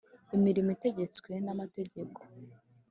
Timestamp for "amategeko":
1.53-2.19